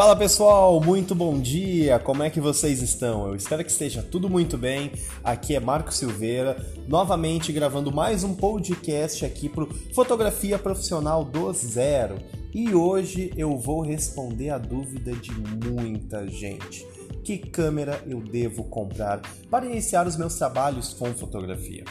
Fala 0.00 0.16
pessoal, 0.16 0.80
muito 0.80 1.14
bom 1.14 1.38
dia, 1.38 1.98
como 1.98 2.22
é 2.22 2.30
que 2.30 2.40
vocês 2.40 2.80
estão? 2.80 3.28
Eu 3.28 3.36
espero 3.36 3.62
que 3.62 3.70
esteja 3.70 4.02
tudo 4.02 4.30
muito 4.30 4.56
bem. 4.56 4.92
Aqui 5.22 5.54
é 5.54 5.60
Marco 5.60 5.92
Silveira, 5.92 6.56
novamente 6.88 7.52
gravando 7.52 7.92
mais 7.92 8.24
um 8.24 8.34
podcast 8.34 9.26
aqui 9.26 9.46
para 9.46 9.66
Fotografia 9.94 10.58
Profissional 10.58 11.22
do 11.22 11.52
Zero. 11.52 12.16
E 12.54 12.74
hoje 12.74 13.30
eu 13.36 13.58
vou 13.58 13.82
responder 13.82 14.48
a 14.48 14.56
dúvida 14.56 15.12
de 15.12 15.32
muita 15.32 16.26
gente. 16.26 16.86
Que 17.22 17.36
câmera 17.36 18.02
eu 18.06 18.22
devo 18.22 18.64
comprar 18.64 19.20
para 19.50 19.66
iniciar 19.66 20.06
os 20.06 20.16
meus 20.16 20.34
trabalhos 20.34 20.94
com 20.94 21.12
fotografia? 21.12 21.84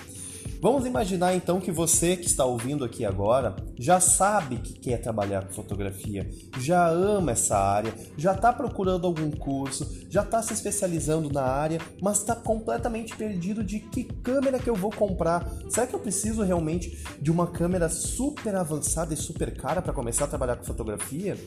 Vamos 0.61 0.85
imaginar 0.85 1.33
então 1.33 1.61
que 1.61 1.71
você 1.71 2.17
que 2.17 2.25
está 2.25 2.43
ouvindo 2.43 2.83
aqui 2.83 3.05
agora 3.05 3.55
já 3.77 4.01
sabe 4.01 4.57
que 4.57 4.73
quer 4.73 4.97
trabalhar 4.97 5.45
com 5.45 5.53
fotografia, 5.53 6.29
já 6.59 6.85
ama 6.85 7.31
essa 7.31 7.57
área, 7.57 7.93
já 8.17 8.33
está 8.33 8.51
procurando 8.51 9.07
algum 9.07 9.31
curso, 9.31 10.05
já 10.09 10.21
está 10.21 10.41
se 10.41 10.51
especializando 10.51 11.31
na 11.31 11.43
área, 11.43 11.79
mas 12.01 12.17
está 12.17 12.35
completamente 12.35 13.15
perdido 13.15 13.63
de 13.63 13.79
que 13.79 14.03
câmera 14.03 14.59
que 14.59 14.69
eu 14.69 14.75
vou 14.75 14.91
comprar. 14.91 15.49
Será 15.69 15.87
que 15.87 15.95
eu 15.95 15.99
preciso 15.99 16.43
realmente 16.43 17.05
de 17.21 17.31
uma 17.31 17.47
câmera 17.47 17.87
super 17.87 18.53
avançada 18.53 19.13
e 19.13 19.17
super 19.17 19.55
cara 19.55 19.81
para 19.81 19.93
começar 19.93 20.25
a 20.25 20.27
trabalhar 20.27 20.57
com 20.57 20.65
fotografia? 20.65 21.37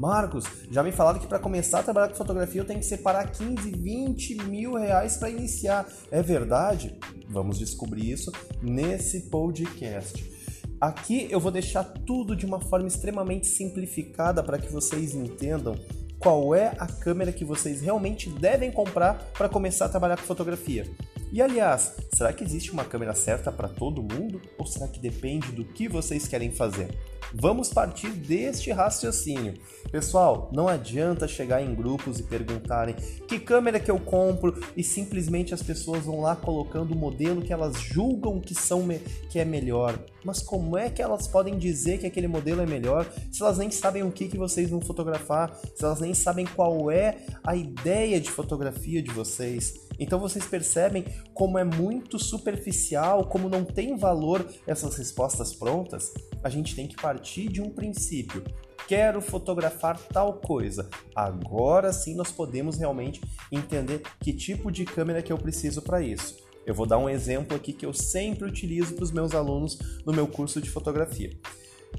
Marcos, 0.00 0.46
já 0.70 0.82
me 0.82 0.92
falaram 0.92 1.20
que 1.20 1.26
para 1.26 1.38
começar 1.38 1.80
a 1.80 1.82
trabalhar 1.82 2.08
com 2.08 2.14
fotografia 2.14 2.62
eu 2.62 2.66
tenho 2.66 2.80
que 2.80 2.86
separar 2.86 3.30
15, 3.30 3.70
20 3.70 4.34
mil 4.44 4.76
reais 4.76 5.18
para 5.18 5.28
iniciar. 5.28 5.86
É 6.10 6.22
verdade? 6.22 6.98
Vamos 7.32 7.58
descobrir 7.58 8.10
isso 8.10 8.30
nesse 8.60 9.30
podcast. 9.30 10.30
Aqui 10.78 11.28
eu 11.30 11.40
vou 11.40 11.50
deixar 11.50 11.82
tudo 11.82 12.36
de 12.36 12.44
uma 12.44 12.60
forma 12.60 12.86
extremamente 12.86 13.46
simplificada 13.46 14.42
para 14.42 14.58
que 14.58 14.70
vocês 14.70 15.14
entendam 15.14 15.74
qual 16.18 16.54
é 16.54 16.74
a 16.78 16.86
câmera 16.86 17.32
que 17.32 17.44
vocês 17.44 17.80
realmente 17.80 18.28
devem 18.28 18.70
comprar 18.70 19.14
para 19.36 19.48
começar 19.48 19.86
a 19.86 19.88
trabalhar 19.88 20.18
com 20.18 20.24
fotografia. 20.24 20.84
E 21.32 21.40
aliás, 21.40 21.94
será 22.14 22.30
que 22.30 22.44
existe 22.44 22.70
uma 22.70 22.84
câmera 22.84 23.14
certa 23.14 23.50
para 23.50 23.66
todo 23.66 24.02
mundo 24.02 24.38
ou 24.58 24.66
será 24.66 24.86
que 24.86 25.00
depende 25.00 25.50
do 25.50 25.64
que 25.64 25.88
vocês 25.88 26.28
querem 26.28 26.52
fazer? 26.52 26.94
Vamos 27.34 27.70
partir 27.70 28.10
deste 28.10 28.70
raciocínio. 28.70 29.54
Pessoal, 29.90 30.50
não 30.52 30.68
adianta 30.68 31.26
chegar 31.26 31.62
em 31.62 31.74
grupos 31.74 32.20
e 32.20 32.22
perguntarem 32.22 32.94
que 33.26 33.38
câmera 33.38 33.80
que 33.80 33.90
eu 33.90 33.98
compro 33.98 34.60
e 34.76 34.84
simplesmente 34.84 35.54
as 35.54 35.62
pessoas 35.62 36.04
vão 36.04 36.20
lá 36.20 36.36
colocando 36.36 36.92
o 36.92 36.96
modelo 36.96 37.40
que 37.40 37.52
elas 37.52 37.80
julgam 37.80 38.38
que 38.38 38.54
são 38.54 38.82
que 39.30 39.38
é 39.38 39.44
melhor. 39.44 39.98
Mas 40.22 40.42
como 40.42 40.76
é 40.76 40.90
que 40.90 41.00
elas 41.00 41.26
podem 41.26 41.56
dizer 41.56 41.98
que 41.98 42.06
aquele 42.06 42.28
modelo 42.28 42.60
é 42.60 42.66
melhor 42.66 43.10
se 43.30 43.42
elas 43.42 43.56
nem 43.56 43.70
sabem 43.70 44.02
o 44.02 44.12
que, 44.12 44.28
que 44.28 44.36
vocês 44.36 44.68
vão 44.68 44.82
fotografar, 44.82 45.56
se 45.74 45.82
elas 45.82 46.00
nem 46.00 46.12
sabem 46.12 46.44
qual 46.44 46.90
é 46.90 47.16
a 47.42 47.56
ideia 47.56 48.20
de 48.20 48.30
fotografia 48.30 49.02
de 49.02 49.10
vocês? 49.10 49.80
Então 49.98 50.18
vocês 50.18 50.44
percebem 50.46 51.04
como 51.34 51.58
é 51.58 51.64
muito 51.64 52.18
superficial, 52.18 53.26
como 53.26 53.48
não 53.48 53.64
tem 53.64 53.96
valor 53.96 54.46
essas 54.66 54.96
respostas 54.96 55.54
prontas? 55.54 56.12
A 56.42 56.48
gente 56.48 56.74
tem 56.74 56.86
que 56.86 56.96
partir 56.96 57.48
de 57.48 57.60
um 57.60 57.70
princípio. 57.70 58.42
Quero 58.88 59.20
fotografar 59.20 59.98
tal 59.98 60.34
coisa. 60.34 60.88
Agora 61.14 61.92
sim 61.92 62.14
nós 62.14 62.32
podemos 62.32 62.78
realmente 62.78 63.20
entender 63.50 64.02
que 64.20 64.32
tipo 64.32 64.70
de 64.70 64.84
câmera 64.84 65.22
que 65.22 65.32
eu 65.32 65.38
preciso 65.38 65.82
para 65.82 66.02
isso. 66.02 66.36
Eu 66.64 66.74
vou 66.74 66.86
dar 66.86 66.98
um 66.98 67.08
exemplo 67.08 67.56
aqui 67.56 67.72
que 67.72 67.84
eu 67.84 67.92
sempre 67.92 68.46
utilizo 68.48 68.94
para 68.94 69.04
os 69.04 69.10
meus 69.10 69.34
alunos 69.34 69.78
no 70.06 70.12
meu 70.12 70.26
curso 70.26 70.60
de 70.60 70.70
fotografia. 70.70 71.30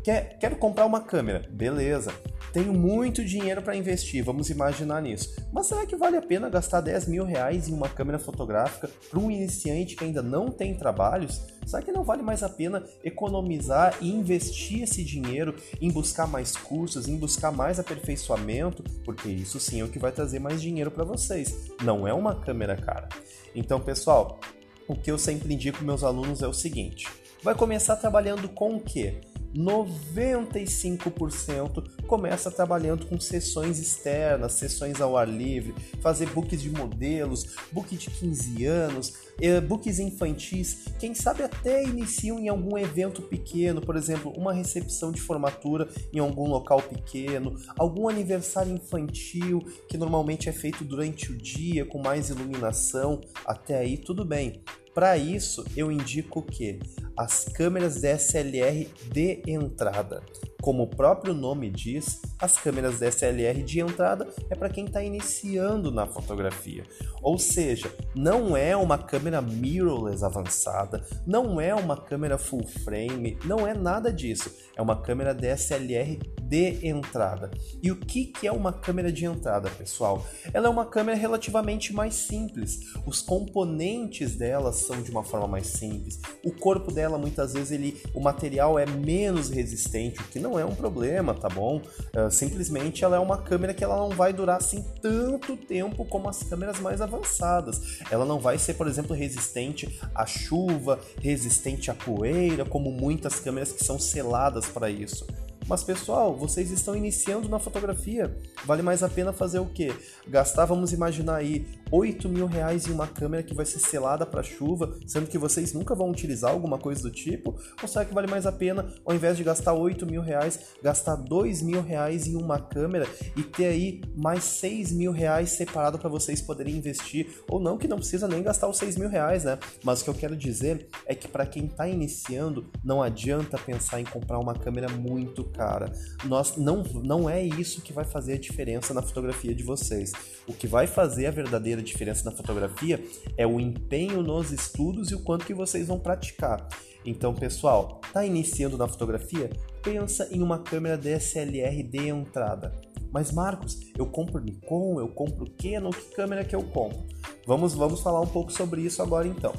Quer, 0.04 0.38
quero 0.38 0.56
comprar 0.56 0.86
uma 0.86 1.02
câmera, 1.02 1.48
beleza. 1.50 2.14
Tenho 2.54 2.72
muito 2.72 3.26
dinheiro 3.26 3.64
para 3.64 3.76
investir, 3.76 4.24
vamos 4.24 4.52
imaginar 4.52 5.02
nisso. 5.02 5.36
Mas 5.52 5.66
será 5.66 5.88
que 5.88 5.96
vale 5.96 6.18
a 6.18 6.22
pena 6.22 6.50
gastar 6.50 6.82
10 6.82 7.08
mil 7.08 7.26
reais 7.26 7.68
em 7.68 7.74
uma 7.74 7.90
câmera 7.90 8.20
fotográfica 8.20 8.92
para 9.10 9.20
um 9.20 9.32
iniciante 9.32 9.96
que 9.96 10.04
ainda 10.04 10.22
não 10.22 10.52
tem 10.52 10.76
trabalhos? 10.76 11.42
Será 11.66 11.82
que 11.82 11.92
não 11.92 12.04
vale 12.04 12.22
mais 12.22 12.44
a 12.44 12.50
pena 12.50 12.84
economizar 13.04 13.98
e 14.00 14.12
investir 14.12 14.84
esse 14.84 15.04
dinheiro 15.04 15.56
em 15.82 15.90
buscar 15.90 16.28
mais 16.28 16.56
cursos, 16.56 17.08
em 17.08 17.18
buscar 17.18 17.52
mais 17.52 17.80
aperfeiçoamento? 17.80 18.84
Porque 19.04 19.30
isso 19.30 19.60
sim 19.60 19.82
é 19.82 19.84
o 19.84 19.90
que 19.90 19.98
vai 19.98 20.12
trazer 20.12 20.38
mais 20.38 20.62
dinheiro 20.62 20.92
para 20.92 21.04
vocês. 21.04 21.72
Não 21.84 22.08
é 22.08 22.14
uma 22.14 22.36
câmera 22.36 22.78
cara. 22.78 23.10
Então, 23.56 23.80
pessoal, 23.80 24.40
o 24.88 24.96
que 24.96 25.10
eu 25.10 25.18
sempre 25.18 25.52
indico 25.52 25.84
meus 25.84 26.04
alunos 26.04 26.44
é 26.44 26.48
o 26.48 26.54
seguinte: 26.54 27.08
vai 27.42 27.56
começar 27.56 27.96
trabalhando 27.96 28.48
com 28.50 28.76
o 28.76 28.80
quê? 28.80 29.22
95% 29.56 31.84
começa 32.08 32.50
trabalhando 32.52 33.06
com 33.06 33.20
sessões 33.20 33.80
externas, 33.80 34.54
sessões 34.54 35.02
ao 35.02 35.18
ar 35.18 35.28
livre, 35.28 35.76
fazer 36.02 36.30
books 36.30 36.62
de 36.62 36.70
modelos, 36.70 37.56
book 37.72 37.96
de 37.96 38.10
15 38.10 38.66
anos, 38.66 39.14
eh, 39.42 39.62
books 39.62 40.00
infantis, 40.00 40.86
quem 41.00 41.14
sabe 41.14 41.44
até 41.44 41.84
iniciam 41.84 42.40
em 42.40 42.50
algum 42.50 42.78
evento 42.78 43.22
pequeno, 43.22 43.82
por 43.82 43.96
exemplo, 43.96 44.34
uma 44.36 44.54
recepção 44.54 45.12
de 45.12 45.22
formatura 45.22 45.88
em 46.12 46.20
algum 46.20 46.48
local 46.48 46.82
pequeno, 46.82 47.56
algum 47.78 48.10
aniversário 48.10 48.74
infantil 48.74 49.60
que 49.88 49.98
normalmente 49.98 50.50
é 50.50 50.52
feito 50.52 50.84
durante 50.84 51.32
o 51.32 51.38
dia 51.38 51.86
com 51.86 52.00
mais 52.00 52.30
iluminação, 52.30 53.22
até 53.46 53.78
aí 53.78 53.98
tudo 53.98 54.26
bem. 54.26 54.62
Para 54.94 55.18
isso, 55.18 55.66
eu 55.76 55.92
indico 55.92 56.42
que 56.42 56.80
as 57.18 57.46
câmeras 57.46 58.02
DSLR 58.02 58.88
de 59.12 59.42
entrada. 59.48 60.24
Como 60.64 60.84
o 60.84 60.88
próprio 60.88 61.34
nome 61.34 61.70
diz, 61.70 62.22
as 62.40 62.56
câmeras 62.56 62.98
DSLR 62.98 63.62
de 63.64 63.82
entrada 63.82 64.30
é 64.50 64.56
para 64.56 64.70
quem 64.70 64.86
está 64.86 65.04
iniciando 65.04 65.92
na 65.92 66.08
fotografia. 66.08 66.86
Ou 67.22 67.38
seja, 67.38 67.94
não 68.16 68.56
é 68.56 68.74
uma 68.74 68.98
câmera 68.98 69.42
mirrorless 69.42 70.24
avançada, 70.24 71.06
não 71.28 71.60
é 71.60 71.76
uma 71.76 71.98
câmera 71.98 72.38
full 72.38 72.66
frame, 72.66 73.38
não 73.44 73.68
é 73.68 73.74
nada 73.74 74.12
disso. 74.12 74.50
É 74.74 74.82
uma 74.82 75.02
câmera 75.02 75.34
DSLR 75.34 76.18
de 76.42 76.88
entrada. 76.88 77.52
E 77.82 77.92
o 77.92 77.96
que, 77.96 78.26
que 78.26 78.48
é 78.48 78.52
uma 78.52 78.72
câmera 78.72 79.12
de 79.12 79.26
entrada, 79.26 79.70
pessoal? 79.70 80.26
Ela 80.54 80.68
é 80.68 80.70
uma 80.70 80.86
câmera 80.86 81.18
relativamente 81.18 81.94
mais 81.94 82.16
simples. 82.16 82.80
Os 83.06 83.22
componentes 83.22 84.36
dela 84.36 84.72
são 84.72 85.02
de 85.02 85.12
uma 85.12 85.24
forma 85.24 85.48
mais 85.48 85.68
simples. 85.68 86.20
O 86.44 86.52
corpo 86.52 86.92
dela, 86.92 87.18
muitas 87.18 87.54
vezes, 87.54 87.72
ele, 87.72 88.02
o 88.14 88.20
material 88.20 88.78
é 88.78 88.86
menos 88.86 89.50
resistente, 89.50 90.20
o 90.20 90.24
que 90.26 90.40
não 90.40 90.53
não 90.54 90.60
é 90.60 90.66
um 90.66 90.76
problema, 90.76 91.34
tá 91.34 91.50
bom? 91.50 91.82
Uh, 92.16 92.30
simplesmente 92.30 93.04
ela 93.04 93.16
é 93.16 93.20
uma 93.20 93.38
câmera 93.38 93.74
que 93.74 93.84
ela 93.84 93.98
não 93.98 94.10
vai 94.10 94.32
durar 94.32 94.58
assim 94.58 94.86
tanto 95.02 95.58
tempo 95.58 96.06
como 96.06 96.30
as 96.30 96.44
câmeras 96.44 96.80
mais 96.80 97.02
avançadas. 97.02 98.00
Ela 98.12 98.24
não 98.24 98.40
vai 98.40 98.60
ser, 98.60 98.76
por 98.76 98.88
exemplo, 98.88 99.16
resistente 99.16 100.00
à 100.14 100.26
chuva, 100.26 101.00
resistente 101.20 101.90
à 101.90 101.96
poeira, 101.96 102.66
como 102.66 102.92
muitas 102.92 103.40
câmeras 103.40 103.72
que 103.72 103.84
são 103.84 103.98
seladas 103.98 104.68
para 104.68 104.90
isso. 104.90 105.26
Mas 105.68 105.84
pessoal, 105.84 106.36
vocês 106.36 106.70
estão 106.72 106.96
iniciando 106.96 107.48
na 107.48 107.58
fotografia. 107.58 108.36
Vale 108.66 108.82
mais 108.82 109.02
a 109.02 109.10
pena 109.10 109.32
fazer 109.32 109.60
o 109.60 109.66
quê? 109.66 109.94
Gastar, 110.28 110.66
vamos 110.66 110.92
imaginar 110.92 111.38
aí, 111.38 111.66
8 111.96 112.28
mil 112.28 112.48
reais 112.48 112.88
em 112.88 112.92
uma 112.92 113.06
câmera 113.06 113.44
que 113.44 113.54
vai 113.54 113.68
ser 113.68 113.78
selada 113.78 114.26
para 114.26 114.42
chuva, 114.42 114.98
sendo 115.06 115.28
que 115.28 115.38
vocês 115.38 115.74
nunca 115.74 115.94
vão 115.94 116.10
utilizar 116.10 116.50
alguma 116.50 116.80
coisa 116.80 117.04
do 117.04 117.12
tipo? 117.12 117.56
Ou 117.80 117.88
será 117.88 118.04
que 118.04 118.16
vale 118.16 118.26
mais 118.26 118.48
a 118.48 118.52
pena, 118.52 118.92
ao 119.06 119.14
invés 119.14 119.38
de 119.38 119.44
gastar 119.44 119.74
8 119.74 120.04
mil 120.08 120.24
reais, 120.24 120.60
gastar 120.82 121.16
2 121.16 121.62
mil 121.62 121.84
reais 121.84 122.26
em 122.26 122.36
uma 122.36 122.60
câmera 122.60 123.08
e 123.38 123.44
ter 123.44 123.68
aí 123.68 124.02
mais 124.18 124.44
6 124.44 124.92
mil 124.92 125.12
reais 125.12 125.52
separado 125.52 126.00
para 126.00 126.10
vocês 126.10 126.42
poderem 126.42 126.76
investir? 126.76 127.28
Ou 127.48 127.60
não, 127.60 127.78
que 127.78 127.88
não 127.88 127.98
precisa 127.98 128.28
nem 128.28 128.42
gastar 128.42 128.68
os 128.68 128.78
6 128.78 128.98
mil 128.98 129.08
reais, 129.08 129.44
né? 129.44 129.60
Mas 129.84 130.02
o 130.02 130.06
que 130.06 130.10
eu 130.10 130.16
quero 130.16 130.36
dizer 130.36 130.88
é 131.06 131.14
que 131.14 131.28
para 131.28 131.46
quem 131.46 131.66
está 131.66 131.88
iniciando, 131.88 132.72
não 132.84 133.04
adianta 133.04 133.56
pensar 133.56 134.02
em 134.02 134.06
comprar 134.06 134.40
uma 134.40 134.56
câmera 134.56 134.90
muito 134.90 135.44
cara. 135.44 135.94
Nós 136.26 136.58
não, 136.58 136.82
não 137.04 137.30
é 137.30 137.44
isso 137.44 137.84
que 137.84 137.94
vai 137.94 138.04
fazer 138.04 138.34
a 138.34 138.40
diferença 138.40 138.96
na 138.96 139.04
fotografia 139.04 139.54
de 139.54 139.62
vocês. 139.62 140.12
O 140.48 140.54
que 140.54 140.66
vai 140.66 140.88
fazer 140.88 141.28
a 141.28 141.32
verdadeira 141.32 141.83
diferença 141.84 142.24
na 142.24 142.36
fotografia 142.36 143.04
é 143.38 143.46
o 143.46 143.60
empenho 143.60 144.24
nos 144.24 144.52
estudos 144.52 145.12
e 145.12 145.16
o 145.16 145.20
quanto 145.20 145.46
que 145.46 145.54
vocês 145.54 145.88
vão 145.88 146.00
praticar. 146.00 146.68
Então, 147.06 147.34
pessoal, 147.34 148.00
tá 148.12 148.26
iniciando 148.26 148.78
na 148.78 148.88
fotografia? 148.88 149.50
Pensa 149.82 150.28
em 150.32 150.42
uma 150.42 150.60
câmera 150.60 150.98
DSLR 150.98 151.84
de 151.84 152.08
entrada. 152.08 152.74
Mas 153.12 153.32
Marcos, 153.32 153.92
eu 153.98 154.08
compro 154.08 154.42
Nikon, 154.42 155.00
eu 155.00 155.08
compro 155.08 155.52
Canon, 155.52 155.92
que 155.92 156.16
câmera 156.16 156.44
que 156.44 156.56
eu 156.56 156.64
compro? 156.64 157.06
Vamos, 157.46 157.74
vamos 157.74 158.02
falar 158.02 158.22
um 158.22 158.28
pouco 158.28 158.52
sobre 158.52 158.82
isso 158.82 159.02
agora 159.02 159.28
então. 159.28 159.54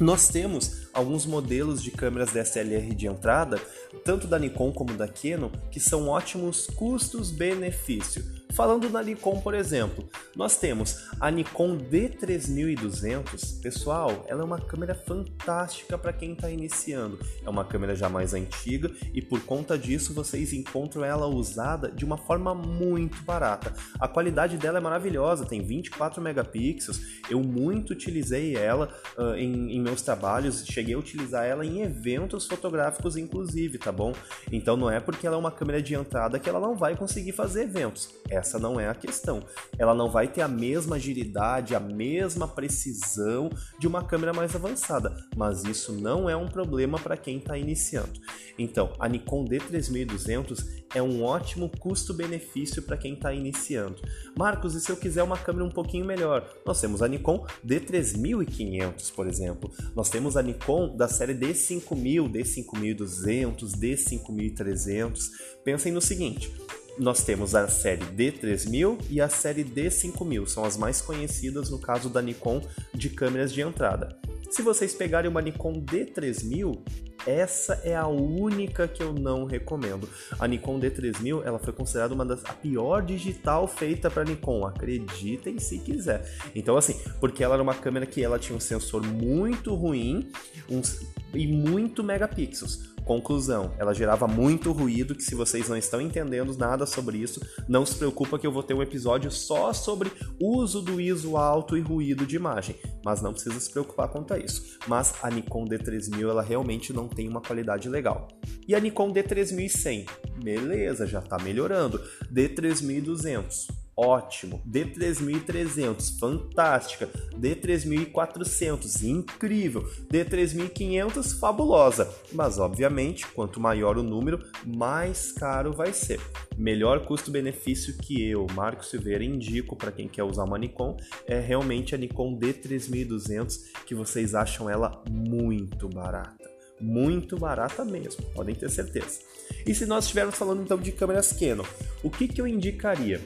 Nós 0.00 0.28
temos 0.28 0.88
alguns 0.94 1.26
modelos 1.26 1.82
de 1.82 1.90
câmeras 1.90 2.32
DSLR 2.32 2.94
de 2.94 3.06
entrada, 3.06 3.60
tanto 4.02 4.26
da 4.26 4.38
Nikon 4.38 4.72
como 4.72 4.94
da 4.94 5.06
Canon, 5.06 5.50
que 5.70 5.78
são 5.78 6.08
ótimos 6.08 6.66
custos-benefício. 6.68 8.39
Falando 8.52 8.90
na 8.90 9.02
Nikon, 9.02 9.40
por 9.40 9.54
exemplo, 9.54 10.08
nós 10.34 10.56
temos 10.56 11.08
a 11.20 11.30
Nikon 11.30 11.78
D3200. 11.78 13.60
Pessoal, 13.62 14.24
ela 14.26 14.42
é 14.42 14.44
uma 14.44 14.60
câmera 14.60 14.94
fantástica 14.94 15.96
para 15.96 16.12
quem 16.12 16.32
está 16.32 16.50
iniciando. 16.50 17.18
É 17.44 17.48
uma 17.48 17.64
câmera 17.64 17.94
já 17.94 18.08
mais 18.08 18.34
antiga 18.34 18.90
e 19.14 19.22
por 19.22 19.40
conta 19.42 19.78
disso 19.78 20.12
vocês 20.12 20.52
encontram 20.52 21.04
ela 21.04 21.26
usada 21.26 21.90
de 21.90 22.04
uma 22.04 22.18
forma 22.18 22.54
muito 22.54 23.22
barata. 23.22 23.72
A 24.00 24.08
qualidade 24.08 24.56
dela 24.56 24.78
é 24.78 24.80
maravilhosa, 24.80 25.46
tem 25.46 25.62
24 25.62 26.20
megapixels. 26.20 27.00
Eu 27.30 27.40
muito 27.42 27.92
utilizei 27.92 28.56
ela 28.56 28.88
uh, 29.16 29.34
em, 29.34 29.76
em 29.76 29.80
meus 29.80 30.02
trabalhos, 30.02 30.64
cheguei 30.66 30.94
a 30.94 30.98
utilizar 30.98 31.44
ela 31.44 31.64
em 31.64 31.82
eventos 31.82 32.46
fotográficos, 32.46 33.16
inclusive, 33.16 33.78
tá 33.78 33.92
bom? 33.92 34.12
Então 34.50 34.76
não 34.76 34.90
é 34.90 34.98
porque 34.98 35.26
ela 35.26 35.36
é 35.36 35.38
uma 35.38 35.52
câmera 35.52 35.80
de 35.80 35.94
entrada 35.94 36.38
que 36.38 36.48
ela 36.48 36.60
não 36.60 36.74
vai 36.74 36.96
conseguir 36.96 37.32
fazer 37.32 37.62
eventos. 37.62 38.08
Essa 38.40 38.58
não 38.58 38.80
é 38.80 38.88
a 38.88 38.94
questão. 38.94 39.42
Ela 39.78 39.94
não 39.94 40.10
vai 40.10 40.26
ter 40.26 40.40
a 40.40 40.48
mesma 40.48 40.96
agilidade, 40.96 41.74
a 41.74 41.80
mesma 41.80 42.48
precisão 42.48 43.50
de 43.78 43.86
uma 43.86 44.02
câmera 44.02 44.32
mais 44.32 44.54
avançada, 44.56 45.14
mas 45.36 45.62
isso 45.64 45.92
não 45.92 46.28
é 46.28 46.34
um 46.34 46.48
problema 46.48 46.98
para 46.98 47.18
quem 47.18 47.36
está 47.36 47.58
iniciando. 47.58 48.18
Então, 48.58 48.94
a 48.98 49.08
Nikon 49.08 49.44
D3200 49.44 50.66
é 50.94 51.02
um 51.02 51.22
ótimo 51.22 51.70
custo-benefício 51.78 52.82
para 52.82 52.96
quem 52.96 53.14
está 53.14 53.32
iniciando. 53.32 53.96
Marcos, 54.36 54.74
e 54.74 54.80
se 54.80 54.90
eu 54.90 54.96
quiser 54.96 55.22
uma 55.22 55.38
câmera 55.38 55.64
um 55.64 55.70
pouquinho 55.70 56.04
melhor? 56.04 56.48
Nós 56.66 56.80
temos 56.80 57.02
a 57.02 57.08
Nikon 57.08 57.46
D3500, 57.64 59.12
por 59.14 59.26
exemplo. 59.26 59.70
Nós 59.94 60.08
temos 60.08 60.36
a 60.36 60.42
Nikon 60.42 60.96
da 60.96 61.08
série 61.08 61.34
D5000, 61.34 62.30
D5200, 62.30 63.72
D5300. 63.78 65.28
Pensem 65.62 65.92
no 65.92 66.00
seguinte: 66.00 66.52
nós 67.00 67.24
temos 67.24 67.54
a 67.54 67.66
série 67.66 68.04
D3000 68.04 68.98
e 69.08 69.22
a 69.22 69.28
série 69.28 69.64
D5000, 69.64 70.46
são 70.46 70.64
as 70.64 70.76
mais 70.76 71.00
conhecidas 71.00 71.70
no 71.70 71.78
caso 71.78 72.10
da 72.10 72.20
Nikon 72.20 72.60
de 72.94 73.08
câmeras 73.08 73.52
de 73.52 73.62
entrada. 73.62 74.18
Se 74.50 74.60
vocês 74.60 74.92
pegarem 74.92 75.30
uma 75.30 75.40
Nikon 75.40 75.80
D3000, 75.80 76.78
essa 77.26 77.80
é 77.84 77.96
a 77.96 78.06
única 78.06 78.86
que 78.86 79.02
eu 79.02 79.14
não 79.14 79.44
recomendo. 79.44 80.08
A 80.38 80.46
Nikon 80.46 80.78
D3000 80.78 81.42
ela 81.44 81.58
foi 81.58 81.72
considerada 81.72 82.12
uma 82.12 82.26
das 82.26 82.44
a 82.44 82.52
pior 82.52 83.02
digital 83.02 83.66
feita 83.66 84.10
para 84.10 84.24
Nikon, 84.24 84.66
acreditem 84.66 85.58
se 85.58 85.78
quiser. 85.78 86.28
Então 86.54 86.76
assim, 86.76 87.00
porque 87.18 87.42
ela 87.42 87.54
era 87.54 87.62
uma 87.62 87.74
câmera 87.74 88.04
que 88.04 88.22
ela 88.22 88.38
tinha 88.38 88.56
um 88.56 88.60
sensor 88.60 89.02
muito 89.06 89.74
ruim, 89.74 90.30
uns, 90.68 91.00
e 91.32 91.46
muito 91.46 92.02
megapixels. 92.02 92.89
Conclusão, 93.04 93.72
ela 93.78 93.92
gerava 93.92 94.28
muito 94.28 94.72
ruído 94.72 95.14
que 95.14 95.22
se 95.22 95.34
vocês 95.34 95.68
não 95.68 95.76
estão 95.76 96.00
entendendo 96.00 96.56
nada 96.56 96.86
sobre 96.86 97.18
isso, 97.18 97.40
não 97.68 97.84
se 97.84 97.96
preocupa 97.96 98.38
que 98.38 98.46
eu 98.46 98.52
vou 98.52 98.62
ter 98.62 98.74
um 98.74 98.82
episódio 98.82 99.30
só 99.30 99.72
sobre 99.72 100.12
uso 100.40 100.80
do 100.80 101.00
ISO 101.00 101.36
alto 101.36 101.76
e 101.76 101.80
ruído 101.80 102.26
de 102.26 102.36
imagem, 102.36 102.76
mas 103.04 103.20
não 103.20 103.32
precisa 103.32 103.58
se 103.58 103.70
preocupar 103.70 104.08
quanto 104.08 104.34
a 104.34 104.38
isso. 104.38 104.78
Mas 104.86 105.14
a 105.22 105.30
Nikon 105.30 105.64
D3000 105.64 106.28
ela 106.28 106.42
realmente 106.42 106.92
não 106.92 107.08
tem 107.08 107.28
uma 107.28 107.40
qualidade 107.40 107.88
legal. 107.88 108.28
E 108.66 108.74
a 108.74 108.80
Nikon 108.80 109.12
D3100, 109.12 110.06
beleza, 110.42 111.06
já 111.06 111.18
está 111.18 111.38
melhorando. 111.38 112.00
D3200, 112.32 113.79
ótimo. 114.00 114.62
D3300, 114.66 116.18
fantástica. 116.18 117.06
D3400, 117.38 119.02
incrível. 119.02 119.82
D3500, 120.10 121.38
fabulosa. 121.38 122.10
Mas 122.32 122.58
obviamente, 122.58 123.26
quanto 123.26 123.60
maior 123.60 123.98
o 123.98 124.02
número, 124.02 124.42
mais 124.66 125.32
caro 125.32 125.72
vai 125.72 125.92
ser. 125.92 126.18
Melhor 126.56 127.04
custo-benefício 127.04 127.96
que 127.98 128.22
eu, 128.22 128.46
Marco 128.54 128.84
Silveira, 128.84 129.22
indico 129.22 129.76
para 129.76 129.92
quem 129.92 130.08
quer 130.08 130.24
usar 130.24 130.44
uma 130.44 130.58
Nikon 130.58 130.96
é 131.26 131.38
realmente 131.38 131.94
a 131.94 131.98
Nikon 131.98 132.38
D3200, 132.38 133.84
que 133.86 133.94
vocês 133.94 134.34
acham 134.34 134.68
ela 134.68 135.02
muito 135.10 135.88
barata 135.88 136.48
muito 136.80 137.36
barata 137.36 137.84
mesmo, 137.84 138.24
podem 138.32 138.54
ter 138.54 138.70
certeza. 138.70 139.20
E 139.66 139.74
se 139.74 139.84
nós 139.84 140.04
estivermos 140.04 140.34
falando 140.34 140.62
então 140.62 140.78
de 140.78 140.90
câmeras 140.90 141.30
Canon, 141.30 141.64
o 142.02 142.10
que, 142.10 142.26
que 142.26 142.40
eu 142.40 142.46
indicaria? 142.46 143.20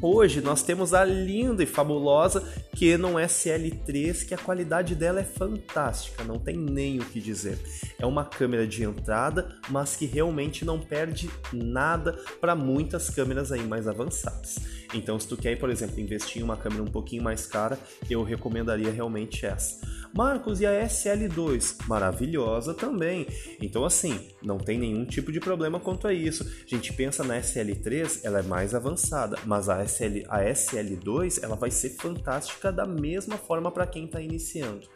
Hoje 0.00 0.40
nós 0.40 0.62
temos 0.62 0.94
a 0.94 1.04
linda 1.04 1.60
e 1.60 1.66
fabulosa 1.66 2.40
Canon 2.78 3.14
SL3, 3.14 4.26
que 4.28 4.32
a 4.32 4.38
qualidade 4.38 4.94
dela 4.94 5.18
é 5.18 5.24
fantástica, 5.24 6.22
não 6.22 6.38
tem 6.38 6.56
nem 6.56 7.00
o 7.00 7.04
que 7.04 7.20
dizer. 7.20 7.58
É 7.98 8.06
uma 8.06 8.24
câmera 8.24 8.64
de 8.64 8.84
entrada, 8.84 9.56
mas 9.68 9.96
que 9.96 10.06
realmente 10.06 10.64
não 10.64 10.78
perde 10.78 11.28
nada 11.52 12.12
para 12.40 12.54
muitas 12.54 13.10
câmeras 13.10 13.50
aí 13.50 13.64
mais 13.66 13.88
avançadas. 13.88 14.77
Então, 14.94 15.18
se 15.18 15.28
tu 15.28 15.36
quer, 15.36 15.58
por 15.58 15.70
exemplo, 15.70 16.00
investir 16.00 16.40
em 16.40 16.44
uma 16.44 16.56
câmera 16.56 16.82
um 16.82 16.90
pouquinho 16.90 17.22
mais 17.22 17.46
cara, 17.46 17.78
eu 18.08 18.22
recomendaria 18.22 18.90
realmente 18.90 19.44
essa. 19.44 19.86
Marcos, 20.14 20.60
e 20.60 20.66
a 20.66 20.84
SL2? 20.86 21.86
Maravilhosa 21.86 22.72
também. 22.72 23.26
Então, 23.60 23.84
assim, 23.84 24.28
não 24.42 24.58
tem 24.58 24.78
nenhum 24.78 25.04
tipo 25.04 25.30
de 25.30 25.38
problema 25.38 25.78
quanto 25.78 26.08
a 26.08 26.12
isso. 26.12 26.44
A 26.64 26.68
gente 26.68 26.92
pensa 26.92 27.22
na 27.22 27.38
SL3, 27.38 28.20
ela 28.24 28.40
é 28.40 28.42
mais 28.42 28.74
avançada, 28.74 29.38
mas 29.44 29.68
a, 29.68 29.84
SL, 29.84 30.24
a 30.28 30.40
SL2 30.40 31.42
ela 31.42 31.56
vai 31.56 31.70
ser 31.70 31.90
fantástica 31.90 32.72
da 32.72 32.86
mesma 32.86 33.36
forma 33.36 33.70
para 33.70 33.86
quem 33.86 34.06
está 34.06 34.20
iniciando. 34.20 34.88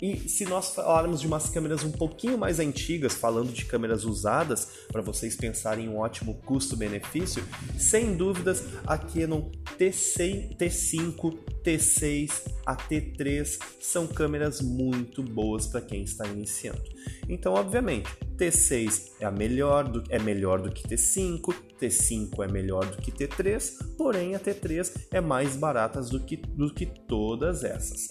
E 0.00 0.28
se 0.28 0.46
nós 0.46 0.74
falarmos 0.74 1.20
de 1.20 1.26
umas 1.26 1.50
câmeras 1.50 1.84
um 1.84 1.92
pouquinho 1.92 2.38
mais 2.38 2.58
antigas, 2.58 3.14
falando 3.14 3.52
de 3.52 3.66
câmeras 3.66 4.04
usadas, 4.04 4.68
para 4.88 5.02
vocês 5.02 5.36
pensarem 5.36 5.84
em 5.84 5.88
um 5.88 5.98
ótimo 5.98 6.40
custo-benefício, 6.46 7.44
sem 7.78 8.16
dúvidas 8.16 8.64
a 8.86 8.96
Canon 8.96 9.50
T6, 9.78 10.56
T5, 10.56 11.38
T6, 11.62 12.50
a 12.64 12.76
T3 12.76 13.58
são 13.78 14.06
câmeras 14.06 14.62
muito 14.62 15.22
boas 15.22 15.66
para 15.66 15.82
quem 15.82 16.02
está 16.02 16.26
iniciando. 16.26 16.82
Então, 17.28 17.52
obviamente, 17.52 18.08
T6 18.36 19.10
é 19.20 19.30
melhor 19.30 19.86
do, 19.86 20.02
é 20.08 20.18
melhor 20.18 20.62
do 20.62 20.70
que 20.70 20.82
T5, 20.88 21.54
T5 21.78 22.42
é 22.42 22.50
melhor 22.50 22.86
do 22.86 22.96
que 22.96 23.12
T3, 23.12 23.96
porém 23.98 24.34
a 24.34 24.40
T3 24.40 25.08
é 25.10 25.20
mais 25.20 25.56
barata 25.56 26.00
do 26.00 26.20
que, 26.20 26.36
do 26.36 26.72
que 26.72 26.86
todas 26.86 27.64
essas. 27.64 28.08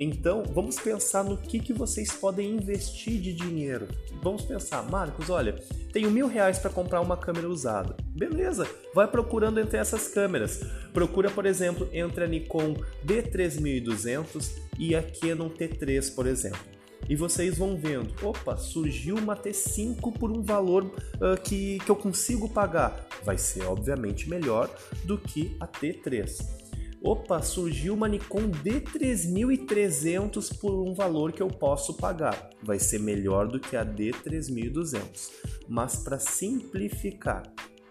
Então, 0.00 0.44
vamos 0.54 0.78
pensar 0.78 1.24
no 1.24 1.36
que, 1.36 1.58
que 1.58 1.72
vocês 1.72 2.12
podem 2.12 2.52
investir 2.52 3.20
de 3.20 3.32
dinheiro. 3.32 3.88
Vamos 4.22 4.44
pensar, 4.44 4.88
Marcos, 4.88 5.28
olha, 5.28 5.56
tenho 5.92 6.08
mil 6.08 6.28
reais 6.28 6.58
para 6.58 6.70
comprar 6.70 7.00
uma 7.00 7.16
câmera 7.16 7.48
usada. 7.48 7.96
Beleza, 8.10 8.68
vai 8.94 9.08
procurando 9.08 9.58
entre 9.58 9.76
essas 9.76 10.06
câmeras. 10.06 10.60
Procura, 10.92 11.28
por 11.28 11.46
exemplo, 11.46 11.88
entre 11.92 12.22
a 12.22 12.28
Nikon 12.28 12.76
D3200 13.04 14.52
e 14.78 14.94
a 14.94 15.02
Canon 15.02 15.50
T3, 15.50 16.14
por 16.14 16.28
exemplo. 16.28 16.60
E 17.08 17.16
vocês 17.16 17.58
vão 17.58 17.76
vendo, 17.76 18.14
opa, 18.22 18.56
surgiu 18.56 19.16
uma 19.16 19.34
T5 19.34 20.16
por 20.16 20.30
um 20.30 20.42
valor 20.42 20.84
uh, 20.84 21.40
que, 21.42 21.78
que 21.80 21.90
eu 21.90 21.96
consigo 21.96 22.48
pagar. 22.48 23.08
Vai 23.24 23.38
ser, 23.38 23.64
obviamente, 23.64 24.28
melhor 24.28 24.70
do 25.04 25.18
que 25.18 25.56
a 25.58 25.66
T3 25.66 26.57
opa, 27.02 27.42
surgiu 27.42 27.94
uma 27.94 28.08
Nikon 28.08 28.50
D3300 28.50 30.58
por 30.58 30.86
um 30.86 30.94
valor 30.94 31.32
que 31.32 31.42
eu 31.42 31.48
posso 31.48 31.94
pagar. 31.94 32.50
Vai 32.62 32.78
ser 32.78 33.00
melhor 33.00 33.48
do 33.48 33.60
que 33.60 33.76
a 33.76 33.84
D3200. 33.84 35.30
Mas 35.68 35.96
para 35.96 36.18
simplificar, 36.18 37.42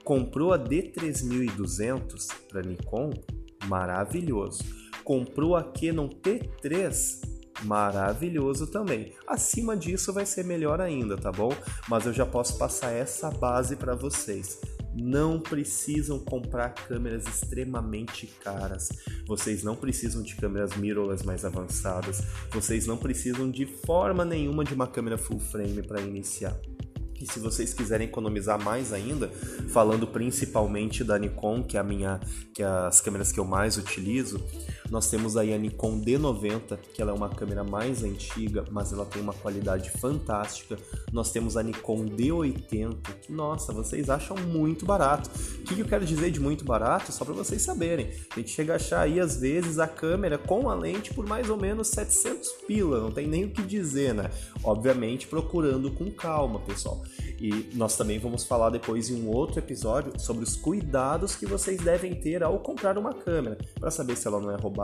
comprou 0.03 0.53
a 0.53 0.59
D3200 0.59 2.27
para 2.49 2.61
Nikon? 2.61 3.11
Maravilhoso. 3.65 4.63
Comprou 5.03 5.55
a 5.55 5.63
Canon 5.63 6.09
T3? 6.09 7.37
Maravilhoso 7.63 8.67
também. 8.67 9.13
Acima 9.27 9.75
disso 9.75 10.13
vai 10.13 10.25
ser 10.25 10.45
melhor 10.45 10.79
ainda, 10.79 11.17
tá 11.17 11.31
bom? 11.31 11.51
Mas 11.89 12.05
eu 12.05 12.13
já 12.13 12.25
posso 12.25 12.57
passar 12.57 12.91
essa 12.91 13.31
base 13.31 13.75
para 13.75 13.95
vocês 13.95 14.59
não 14.97 15.39
precisam 15.39 16.19
comprar 16.19 16.69
câmeras 16.69 17.25
extremamente 17.27 18.27
caras. 18.43 18.89
Vocês 19.25 19.63
não 19.63 19.75
precisam 19.75 20.23
de 20.23 20.35
câmeras 20.35 20.75
mirrorless 20.75 21.25
mais 21.25 21.45
avançadas. 21.45 22.21
Vocês 22.51 22.87
não 22.87 22.97
precisam 22.97 23.49
de 23.49 23.65
forma 23.65 24.25
nenhuma 24.25 24.63
de 24.63 24.73
uma 24.73 24.87
câmera 24.87 25.17
full 25.17 25.39
frame 25.39 25.83
para 25.83 26.01
iniciar. 26.01 26.59
E 27.19 27.25
se 27.25 27.39
vocês 27.39 27.73
quiserem 27.73 28.07
economizar 28.07 28.63
mais 28.63 28.93
ainda, 28.93 29.27
falando 29.69 30.05
principalmente 30.05 31.03
da 31.03 31.17
Nikon, 31.17 31.63
que 31.63 31.75
é 31.75 31.79
a 31.79 31.83
minha, 31.83 32.19
que 32.53 32.61
é 32.61 32.65
as 32.65 33.01
câmeras 33.01 33.31
que 33.31 33.39
eu 33.39 33.45
mais 33.45 33.75
utilizo, 33.77 34.43
nós 34.89 35.09
temos 35.09 35.35
aí 35.35 35.53
a 35.53 35.57
Nikon 35.57 35.99
D90, 35.99 36.77
que 36.93 37.01
ela 37.01 37.11
é 37.11 37.13
uma 37.13 37.29
câmera 37.29 37.63
mais 37.63 38.03
antiga, 38.03 38.65
mas 38.71 38.93
ela 38.93 39.05
tem 39.05 39.21
uma 39.21 39.33
qualidade 39.33 39.89
fantástica. 39.91 40.77
Nós 41.11 41.31
temos 41.31 41.57
a 41.57 41.63
Nikon 41.63 42.05
D80, 42.05 42.95
que 43.21 43.31
nossa, 43.31 43.73
vocês 43.73 44.09
acham 44.09 44.37
muito 44.37 44.85
barato. 44.85 45.29
O 45.59 45.63
que 45.63 45.79
eu 45.79 45.85
quero 45.85 46.05
dizer 46.05 46.31
de 46.31 46.39
muito 46.39 46.63
barato? 46.63 47.11
Só 47.11 47.25
para 47.25 47.33
vocês 47.33 47.61
saberem. 47.61 48.11
A 48.31 48.39
gente 48.39 48.51
chega 48.51 48.73
a 48.73 48.75
achar 48.77 49.01
aí 49.01 49.19
às 49.19 49.37
vezes 49.37 49.79
a 49.79 49.87
câmera 49.87 50.37
com 50.37 50.69
a 50.69 50.75
lente 50.75 51.13
por 51.13 51.25
mais 51.25 51.49
ou 51.49 51.57
menos 51.57 51.89
700 51.89 52.47
pila, 52.67 52.99
não 52.99 53.11
tem 53.11 53.27
nem 53.27 53.45
o 53.45 53.49
que 53.49 53.61
dizer, 53.61 54.13
né? 54.13 54.29
Obviamente 54.63 55.27
procurando 55.27 55.91
com 55.91 56.09
calma, 56.11 56.59
pessoal. 56.59 57.01
E 57.39 57.69
nós 57.73 57.95
também 57.95 58.17
vamos 58.19 58.43
falar 58.43 58.69
depois 58.69 59.09
em 59.09 59.21
um 59.21 59.29
outro 59.29 59.59
episódio 59.59 60.19
sobre 60.19 60.43
os 60.43 60.55
cuidados 60.55 61.35
que 61.35 61.45
vocês 61.45 61.79
devem 61.81 62.15
ter 62.15 62.43
ao 62.43 62.59
comprar 62.59 62.97
uma 62.97 63.13
câmera, 63.13 63.57
para 63.79 63.91
saber 63.91 64.15
se 64.15 64.27
ela 64.27 64.39
não 64.39 64.51
é 64.51 64.55
roubada, 64.55 64.76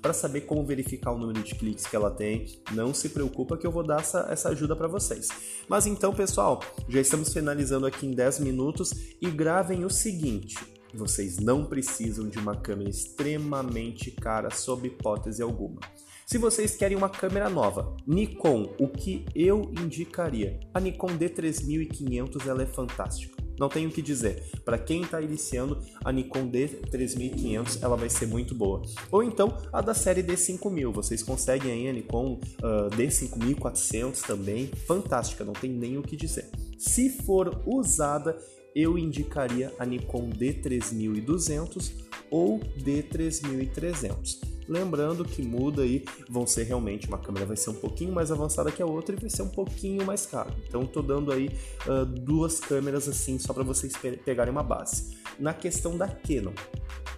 para 0.00 0.12
saber 0.12 0.42
como 0.42 0.64
verificar 0.64 1.12
o 1.12 1.18
número 1.18 1.42
de 1.42 1.54
cliques 1.54 1.86
que 1.86 1.96
ela 1.96 2.10
tem. 2.10 2.46
Não 2.72 2.92
se 2.92 3.08
preocupa 3.08 3.56
que 3.56 3.66
eu 3.66 3.72
vou 3.72 3.82
dar 3.82 4.00
essa, 4.00 4.26
essa 4.30 4.50
ajuda 4.50 4.76
para 4.76 4.88
vocês. 4.88 5.28
Mas 5.68 5.86
então, 5.86 6.12
pessoal, 6.14 6.62
já 6.88 7.00
estamos 7.00 7.32
finalizando 7.32 7.86
aqui 7.86 8.06
em 8.06 8.12
10 8.12 8.40
minutos 8.40 8.92
e 9.20 9.30
gravem 9.30 9.84
o 9.84 9.90
seguinte. 9.90 10.56
Vocês 10.92 11.38
não 11.38 11.64
precisam 11.64 12.28
de 12.28 12.38
uma 12.38 12.56
câmera 12.56 12.90
extremamente 12.90 14.10
cara 14.10 14.50
sob 14.50 14.88
hipótese 14.88 15.42
alguma. 15.42 15.80
Se 16.26 16.38
vocês 16.38 16.76
querem 16.76 16.96
uma 16.96 17.08
câmera 17.08 17.48
nova, 17.48 17.96
Nikon, 18.06 18.74
o 18.78 18.86
que 18.86 19.24
eu 19.34 19.72
indicaria? 19.80 20.60
A 20.72 20.78
Nikon 20.78 21.18
D3500 21.18 22.46
ela 22.46 22.62
é 22.62 22.66
fantástica. 22.66 23.39
Não 23.60 23.68
tenho 23.68 23.90
o 23.90 23.92
que 23.92 24.00
dizer. 24.00 24.42
Para 24.64 24.78
quem 24.78 25.02
está 25.02 25.20
iniciando, 25.20 25.78
a 26.02 26.10
Nikon 26.10 26.50
D3500 26.50 27.82
ela 27.82 27.94
vai 27.94 28.08
ser 28.08 28.26
muito 28.26 28.54
boa. 28.54 28.80
Ou 29.12 29.22
então 29.22 29.54
a 29.70 29.82
da 29.82 29.92
série 29.92 30.22
D5000. 30.22 30.90
Vocês 30.90 31.22
conseguem 31.22 31.70
aí 31.70 31.86
a 31.86 31.92
Nikon 31.92 32.40
uh, 32.62 32.88
D5400 32.96 34.22
também. 34.22 34.70
Fantástica, 34.86 35.44
não 35.44 35.52
tem 35.52 35.70
nem 35.70 35.98
o 35.98 36.02
que 36.02 36.16
dizer. 36.16 36.48
Se 36.78 37.10
for 37.10 37.62
usada, 37.66 38.34
eu 38.74 38.96
indicaria 38.96 39.74
a 39.78 39.84
Nikon 39.84 40.30
D3200 40.30 41.92
ou 42.30 42.60
D3300. 42.60 44.49
Lembrando 44.70 45.24
que 45.24 45.42
muda 45.42 45.82
aí, 45.82 46.04
vão 46.28 46.46
ser 46.46 46.62
realmente 46.62 47.08
uma 47.08 47.18
câmera 47.18 47.44
vai 47.44 47.56
ser 47.56 47.70
um 47.70 47.74
pouquinho 47.74 48.12
mais 48.12 48.30
avançada 48.30 48.70
que 48.70 48.80
a 48.80 48.86
outra 48.86 49.16
e 49.16 49.18
vai 49.20 49.28
ser 49.28 49.42
um 49.42 49.48
pouquinho 49.48 50.06
mais 50.06 50.26
caro. 50.26 50.54
Então 50.68 50.86
tô 50.86 51.02
dando 51.02 51.32
aí 51.32 51.50
uh, 51.88 52.06
duas 52.06 52.60
câmeras 52.60 53.08
assim 53.08 53.36
só 53.36 53.52
para 53.52 53.64
vocês 53.64 53.96
pe 53.96 54.12
pegarem 54.18 54.52
uma 54.52 54.62
base. 54.62 55.16
Na 55.40 55.52
questão 55.52 55.98
da 55.98 56.06
Canon, 56.06 56.52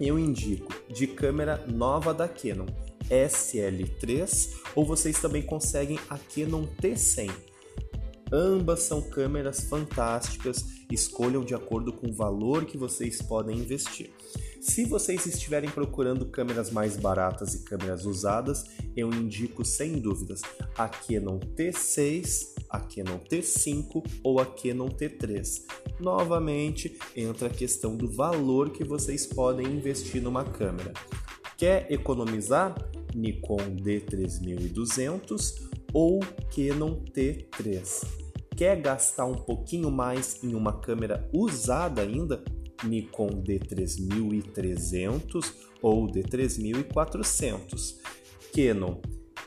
eu 0.01 0.19
indico 0.19 0.73
de 0.89 1.07
câmera 1.07 1.63
nova 1.67 2.15
da 2.15 2.27
Canon 2.27 2.65
SL3 3.11 4.55
ou 4.75 4.87
vocês 4.87 5.21
também 5.21 5.43
conseguem 5.43 5.99
a 6.09 6.17
Canon 6.17 6.67
T100. 6.81 7.31
Ambas 8.33 8.81
são 8.85 9.03
câmeras 9.03 9.65
fantásticas, 9.65 10.65
escolham 10.91 11.45
de 11.45 11.55
acordo 11.55 11.93
com 11.93 12.09
o 12.09 12.15
valor 12.15 12.65
que 12.65 12.79
vocês 12.79 13.21
podem 13.21 13.59
investir. 13.59 14.11
Se 14.63 14.85
vocês 14.85 15.27
estiverem 15.27 15.69
procurando 15.69 16.25
câmeras 16.25 16.71
mais 16.71 16.97
baratas 16.97 17.53
e 17.53 17.65
câmeras 17.65 18.07
usadas, 18.07 18.65
eu 18.97 19.13
indico 19.13 19.65
sem 19.65 19.99
dúvidas 19.99 20.41
a 20.79 20.89
Canon 20.89 21.41
T6, 21.41 22.55
a 22.71 22.79
Canon 22.79 23.19
T5 23.29 24.07
ou 24.23 24.39
a 24.39 24.47
Canon 24.47 24.89
T3. 24.89 25.65
Novamente, 25.99 26.97
entra 27.17 27.49
a 27.49 27.51
questão 27.51 27.97
do 27.97 28.09
valor 28.09 28.71
que 28.71 28.85
vocês 28.85 29.27
podem 29.27 29.67
investir 29.67 30.23
numa 30.23 30.45
câmera. 30.45 30.93
Quer 31.59 31.91
economizar? 31.91 32.73
Nikon 33.17 33.77
D3200 33.83 35.55
ou 35.93 36.21
Canon 36.55 37.03
T3. 37.13 38.07
Quer 38.57 38.81
gastar 38.81 39.25
um 39.25 39.35
pouquinho 39.35 39.91
mais 39.91 40.39
em 40.45 40.55
uma 40.55 40.79
câmera 40.79 41.29
usada 41.33 42.01
ainda? 42.01 42.45
Nikon 42.85 43.43
D3300 43.43 45.55
ou 45.83 46.07
D3400, 46.07 47.97
Canon 48.53 49.01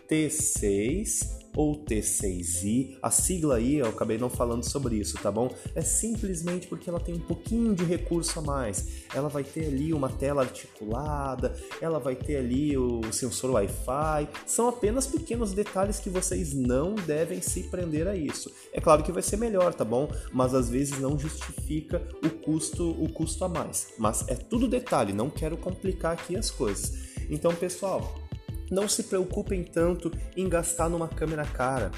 T6 0.10 1.45
ou 1.56 1.84
T6i. 1.86 2.98
A 3.02 3.10
sigla 3.10 3.56
aí, 3.56 3.76
eu 3.76 3.88
acabei 3.88 4.18
não 4.18 4.30
falando 4.30 4.64
sobre 4.64 4.96
isso, 4.98 5.18
tá 5.18 5.32
bom? 5.32 5.54
É 5.74 5.82
simplesmente 5.82 6.68
porque 6.68 6.90
ela 6.90 7.00
tem 7.00 7.16
um 7.16 7.20
pouquinho 7.20 7.74
de 7.74 7.84
recurso 7.84 8.40
a 8.40 8.42
mais. 8.42 9.06
Ela 9.14 9.30
vai 9.30 9.44
ter 9.44 9.68
ali 9.68 9.94
uma 9.94 10.10
tela 10.10 10.42
articulada, 10.42 11.56
ela 11.82 12.00
vai 12.00 12.16
ter 12.16 12.38
ali 12.38 12.78
o 12.78 13.02
sensor 13.12 13.52
Wi-Fi. 13.52 14.28
São 14.46 14.68
apenas 14.68 15.08
pequenos 15.08 15.54
detalhes 15.54 16.00
que 16.00 16.10
vocês 16.10 16.54
não 16.54 16.96
devem 16.96 17.42
se 17.42 17.64
prender 17.64 18.08
a 18.08 18.16
isso. 18.16 18.52
É 18.74 18.82
claro 18.82 19.04
que 19.04 19.12
vai 19.12 19.22
ser 19.22 19.38
melhor, 19.38 19.74
tá 19.74 19.86
bom? 19.86 20.10
Mas 20.32 20.54
às 20.54 20.70
vezes 20.70 21.00
não 21.00 21.18
justifica 21.18 22.02
o 22.24 22.30
custo, 22.30 22.90
o 22.92 23.12
custo 23.12 23.44
a 23.46 23.50
mais. 23.50 23.94
Mas 23.98 24.28
é 24.28 24.36
tudo 24.36 24.68
detalhe, 24.68 25.14
não 25.14 25.30
quero 25.30 25.58
complicar 25.58 26.14
aqui 26.14 26.36
as 26.36 26.52
coisas. 26.52 27.16
Então, 27.30 27.54
pessoal, 27.56 28.25
não 28.72 28.88
se 28.88 29.04
preocupem 29.04 29.64
tanto 29.64 30.12
em 30.36 30.48
gastar 30.50 30.90
numa 30.90 31.08
câmera 31.08 31.46
cara. 31.46 31.92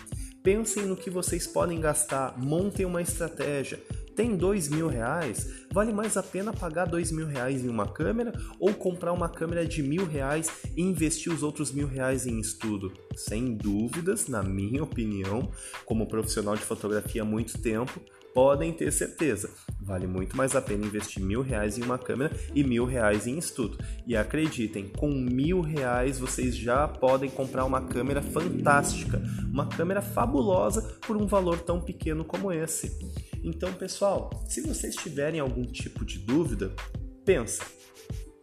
Pensem 0.44 0.86
no 0.86 0.96
que 0.96 1.10
vocês 1.10 1.46
podem 1.46 1.82
gastar, 1.82 2.38
montem 2.38 2.86
uma 2.86 3.02
estratégia. 3.02 3.80
Tem 4.16 4.36
dois 4.36 4.68
mil 4.68 4.88
reais? 4.88 5.68
Vale 5.72 5.94
mais 5.94 6.18
a 6.18 6.24
pena 6.24 6.52
pagar 6.52 6.86
dois 6.86 7.12
mil 7.12 7.28
reais 7.28 7.64
em 7.64 7.70
uma 7.70 7.88
câmera 7.88 8.34
ou 8.60 8.74
comprar 8.74 9.12
uma 9.14 9.30
câmera 9.30 9.64
de 9.64 9.84
mil 9.84 10.08
reais 10.08 10.50
e 10.76 10.82
investir 10.82 11.32
os 11.32 11.44
outros 11.44 11.72
mil 11.72 11.88
reais 11.88 12.26
em 12.26 12.40
estudo? 12.40 12.92
Sem 13.16 13.56
dúvidas, 13.56 14.28
na 14.28 14.42
minha 14.42 14.82
opinião, 14.82 15.52
como 15.86 16.08
profissional 16.08 16.56
de 16.56 16.64
fotografia 16.64 17.22
há 17.22 17.26
muito 17.26 17.62
tempo, 17.62 18.02
podem 18.34 18.74
ter 18.74 18.92
certeza. 18.92 19.52
Vale 19.88 20.06
muito 20.06 20.36
mais 20.36 20.54
a 20.54 20.62
pena 20.62 20.86
investir 20.86 21.24
mil 21.24 21.42
reais 21.42 21.78
em 21.78 21.82
uma 21.82 21.98
câmera 21.98 22.36
e 22.54 22.62
mil 22.62 22.84
reais 22.84 23.26
em 23.26 23.38
estudo. 23.38 23.78
E 24.06 24.18
acreditem, 24.18 24.90
com 24.90 25.08
mil 25.08 25.62
reais 25.62 26.20
vocês 26.20 26.58
já 26.58 26.86
podem 26.90 27.30
comprar 27.30 27.64
uma 27.64 27.80
câmera 27.80 28.22
fantástica, 28.22 29.22
uma 29.50 29.66
câmera 29.66 30.02
fabulosa 30.02 30.82
por 31.08 31.16
um 31.16 31.26
valor 31.26 31.62
tão 31.62 31.80
pequeno 31.80 32.26
como 32.26 32.52
esse. 32.52 33.00
Então, 33.42 33.72
pessoal, 33.72 34.30
se 34.46 34.60
vocês 34.60 34.94
tiverem 34.94 35.40
algum 35.40 35.64
tipo 35.64 36.04
de 36.04 36.20
dúvida, 36.20 36.76
pensa. 37.24 37.64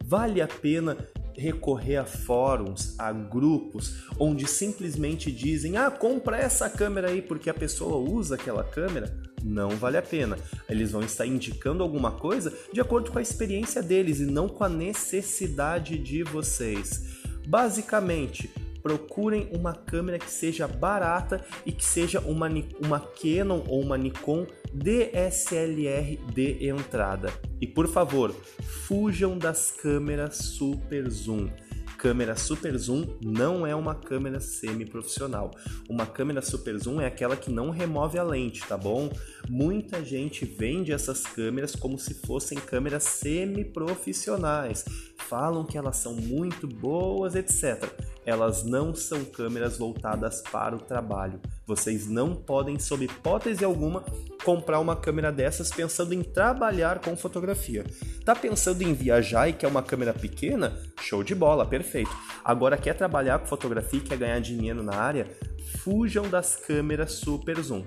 Vale 0.03 0.41
a 0.41 0.47
pena 0.47 0.97
recorrer 1.37 1.97
a 1.97 2.05
fóruns, 2.05 2.99
a 2.99 3.11
grupos, 3.11 4.05
onde 4.19 4.47
simplesmente 4.47 5.31
dizem: 5.31 5.77
ah, 5.77 5.91
compra 5.91 6.37
essa 6.37 6.69
câmera 6.69 7.09
aí 7.09 7.21
porque 7.21 7.49
a 7.49 7.53
pessoa 7.53 7.97
usa 7.97 8.35
aquela 8.35 8.63
câmera? 8.63 9.25
não 9.45 9.69
vale 9.69 9.97
a 9.97 10.01
pena. 10.01 10.37
Eles 10.67 10.91
vão 10.91 11.01
estar 11.01 11.25
indicando 11.25 11.83
alguma 11.83 12.11
coisa 12.11 12.51
de 12.73 12.81
acordo 12.81 13.11
com 13.11 13.19
a 13.19 13.21
experiência 13.21 13.81
deles 13.81 14.19
e 14.19 14.25
não 14.25 14.49
com 14.49 14.63
a 14.63 14.69
necessidade 14.69 15.97
de 15.97 16.23
vocês. 16.23 17.03
Basicamente, 17.47 18.49
procurem 18.85 19.49
uma 19.51 19.73
câmera 19.73 20.19
que 20.19 20.29
seja 20.29 20.67
barata 20.67 21.43
e 21.65 21.71
que 21.71 21.83
seja 21.83 22.19
uma, 22.19 22.47
uma 22.79 22.99
Canon 22.99 23.63
ou 23.67 23.81
uma 23.81 23.97
Nikon 23.97 24.45
DSLR 24.71 26.17
de 26.31 26.67
entrada. 26.67 27.33
E 27.59 27.65
por 27.65 27.87
favor, 27.87 28.31
fujam 28.85 29.39
das 29.39 29.71
câmeras 29.71 30.35
super 30.35 31.09
zoom 31.09 31.49
câmera 31.97 32.35
super 32.35 32.77
zoom 32.77 33.17
não 33.19 33.65
é 33.65 33.73
uma 33.73 33.95
câmera 33.95 34.39
semi-profissional. 34.39 35.49
Uma 35.89 36.05
câmera 36.05 36.39
super 36.39 36.77
zoom 36.77 37.01
é 37.01 37.07
aquela 37.07 37.35
que 37.35 37.49
não 37.49 37.71
remove 37.71 38.19
a 38.19 38.23
lente, 38.23 38.63
tá 38.67 38.77
bom? 38.77 39.09
Muita 39.49 40.05
gente 40.05 40.45
vende 40.45 40.91
essas 40.91 41.23
câmeras 41.23 41.75
como 41.75 41.97
se 41.97 42.13
fossem 42.13 42.59
câmeras 42.59 43.05
semi-profissionais. 43.05 44.85
Falam 45.17 45.65
que 45.65 45.79
elas 45.79 45.97
são 45.97 46.13
muito 46.13 46.67
boas, 46.67 47.33
etc. 47.33 47.91
Elas 48.25 48.63
não 48.63 48.95
são 48.95 49.23
câmeras 49.23 49.77
voltadas 49.77 50.41
para 50.41 50.75
o 50.75 50.79
trabalho. 50.79 51.39
Vocês 51.67 52.07
não 52.07 52.35
podem, 52.35 52.79
sob 52.79 53.05
hipótese 53.05 53.63
alguma, 53.63 54.03
comprar 54.43 54.79
uma 54.79 54.95
câmera 54.95 55.31
dessas 55.31 55.69
pensando 55.69 56.13
em 56.13 56.23
trabalhar 56.23 56.99
com 56.99 57.15
fotografia. 57.15 57.85
Tá 58.23 58.35
pensando 58.35 58.81
em 58.81 58.93
viajar 58.93 59.47
e 59.47 59.53
quer 59.53 59.67
uma 59.67 59.83
câmera 59.83 60.13
pequena? 60.13 60.73
Show 60.99 61.23
de 61.23 61.35
bola, 61.35 61.65
perfeito. 61.65 62.11
Agora 62.43 62.77
quer 62.77 62.95
trabalhar 62.95 63.39
com 63.39 63.45
fotografia 63.45 63.99
e 63.99 64.03
quer 64.03 64.17
ganhar 64.17 64.39
dinheiro 64.39 64.81
na 64.81 64.95
área? 64.95 65.27
Fujam 65.83 66.27
das 66.27 66.55
câmeras 66.55 67.13
super 67.13 67.61
zoom. 67.61 67.85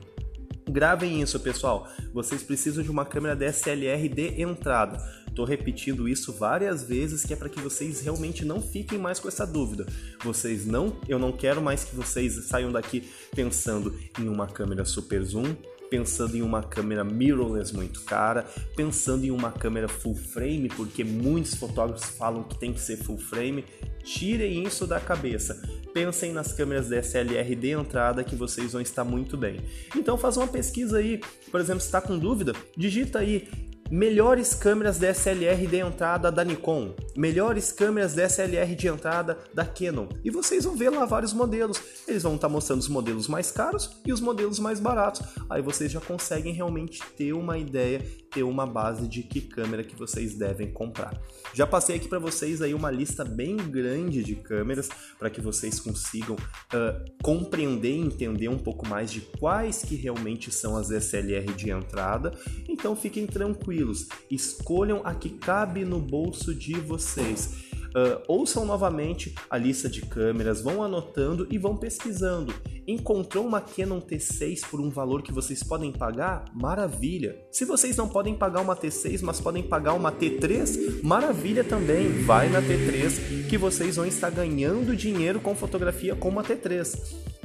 Gravem 0.70 1.22
isso, 1.22 1.40
pessoal. 1.40 1.88
Vocês 2.12 2.42
precisam 2.42 2.84
de 2.84 2.90
uma 2.90 3.04
câmera 3.04 3.34
DSLR 3.34 4.08
de 4.08 4.40
entrada. 4.40 4.98
Estou 5.38 5.46
repetindo 5.46 6.08
isso 6.08 6.32
várias 6.32 6.82
vezes 6.82 7.24
que 7.24 7.32
é 7.32 7.36
para 7.36 7.48
que 7.48 7.60
vocês 7.60 8.00
realmente 8.00 8.44
não 8.44 8.60
fiquem 8.60 8.98
mais 8.98 9.20
com 9.20 9.28
essa 9.28 9.46
dúvida. 9.46 9.86
Vocês 10.24 10.66
não, 10.66 10.96
eu 11.08 11.16
não 11.16 11.30
quero 11.30 11.62
mais 11.62 11.84
que 11.84 11.94
vocês 11.94 12.46
saiam 12.46 12.72
daqui 12.72 13.08
pensando 13.36 13.96
em 14.18 14.28
uma 14.28 14.48
câmera 14.48 14.84
super 14.84 15.22
zoom, 15.22 15.54
pensando 15.88 16.36
em 16.36 16.42
uma 16.42 16.60
câmera 16.60 17.04
mirrorless 17.04 17.72
muito 17.72 18.00
cara, 18.00 18.46
pensando 18.74 19.24
em 19.24 19.30
uma 19.30 19.52
câmera 19.52 19.86
full 19.86 20.16
frame, 20.16 20.70
porque 20.70 21.04
muitos 21.04 21.54
fotógrafos 21.54 22.06
falam 22.16 22.42
que 22.42 22.58
tem 22.58 22.72
que 22.72 22.80
ser 22.80 22.96
full 22.96 23.18
frame. 23.18 23.64
Tirem 24.02 24.64
isso 24.64 24.88
da 24.88 24.98
cabeça. 24.98 25.62
Pensem 25.94 26.32
nas 26.32 26.52
câmeras 26.52 26.88
DSLR 26.88 27.54
de 27.54 27.70
entrada 27.70 28.24
que 28.24 28.34
vocês 28.34 28.72
vão 28.72 28.82
estar 28.82 29.04
muito 29.04 29.36
bem. 29.36 29.60
Então 29.94 30.18
faça 30.18 30.40
uma 30.40 30.48
pesquisa 30.48 30.98
aí, 30.98 31.20
por 31.48 31.60
exemplo, 31.60 31.80
se 31.80 31.86
está 31.86 32.00
com 32.00 32.18
dúvida, 32.18 32.52
digita 32.76 33.20
aí 33.20 33.67
melhores 33.90 34.54
câmeras 34.54 34.98
DSLR 34.98 35.66
de 35.66 35.76
entrada 35.76 36.30
da 36.30 36.44
Nikon. 36.44 36.94
melhores 37.16 37.72
câmeras 37.72 38.14
DSLR 38.14 38.74
de 38.74 38.88
entrada 38.88 39.38
da 39.52 39.64
Canon. 39.64 40.08
E 40.24 40.30
vocês 40.30 40.64
vão 40.64 40.76
ver 40.76 40.90
lá 40.90 41.04
vários 41.04 41.32
modelos. 41.32 41.80
Eles 42.06 42.22
vão 42.22 42.36
estar 42.36 42.48
mostrando 42.48 42.80
os 42.80 42.88
modelos 42.88 43.26
mais 43.28 43.50
caros 43.50 43.90
e 44.06 44.12
os 44.12 44.20
modelos 44.20 44.58
mais 44.58 44.78
baratos. 44.78 45.22
Aí 45.50 45.62
vocês 45.62 45.90
já 45.90 46.00
conseguem 46.00 46.52
realmente 46.52 47.02
ter 47.16 47.32
uma 47.32 47.58
ideia, 47.58 48.04
ter 48.30 48.42
uma 48.42 48.66
base 48.66 49.06
de 49.08 49.22
que 49.22 49.40
câmera 49.40 49.84
que 49.84 49.96
vocês 49.96 50.34
devem 50.34 50.72
comprar. 50.72 51.18
Já 51.54 51.66
passei 51.66 51.96
aqui 51.96 52.08
para 52.08 52.18
vocês 52.18 52.60
aí 52.62 52.74
uma 52.74 52.90
lista 52.90 53.24
bem 53.24 53.56
grande 53.56 54.22
de 54.22 54.34
câmeras 54.36 54.88
para 55.18 55.30
que 55.30 55.40
vocês 55.40 55.80
consigam 55.80 56.36
uh, 56.36 57.12
compreender 57.22 57.92
e 57.92 58.00
entender 58.00 58.48
um 58.48 58.58
pouco 58.58 58.86
mais 58.86 59.10
de 59.10 59.20
quais 59.20 59.82
que 59.82 59.94
realmente 59.94 60.50
são 60.50 60.76
as 60.76 60.88
DSLR 60.88 61.52
de 61.54 61.70
entrada. 61.70 62.32
Então 62.68 62.94
fiquem 62.94 63.26
tranquilos, 63.26 64.08
escolham 64.30 65.02
a 65.04 65.14
que 65.14 65.30
cabe 65.30 65.84
no 65.84 66.00
bolso 66.00 66.54
de 66.54 66.74
vocês. 66.74 67.67
Uh, 67.98 68.22
ouçam 68.28 68.64
novamente 68.64 69.34
a 69.50 69.58
lista 69.58 69.88
de 69.88 70.02
câmeras, 70.02 70.60
vão 70.60 70.82
anotando 70.82 71.48
e 71.50 71.58
vão 71.58 71.76
pesquisando. 71.76 72.54
Encontrou 72.86 73.44
uma 73.44 73.60
Canon 73.60 74.00
T6 74.00 74.60
por 74.70 74.80
um 74.80 74.88
valor 74.88 75.22
que 75.22 75.32
vocês 75.32 75.62
podem 75.62 75.90
pagar? 75.90 76.44
Maravilha! 76.54 77.36
Se 77.50 77.64
vocês 77.64 77.96
não 77.96 78.08
podem 78.08 78.34
pagar 78.34 78.60
uma 78.60 78.76
T6, 78.76 79.20
mas 79.22 79.40
podem 79.40 79.62
pagar 79.62 79.94
uma 79.94 80.12
T3, 80.12 81.02
maravilha 81.02 81.64
também! 81.64 82.22
Vai 82.22 82.48
na 82.48 82.62
T3 82.62 83.48
que 83.48 83.58
vocês 83.58 83.96
vão 83.96 84.06
estar 84.06 84.30
ganhando 84.30 84.94
dinheiro 84.94 85.40
com 85.40 85.56
fotografia 85.56 86.14
com 86.14 86.28
uma 86.28 86.44
T3. 86.44 86.96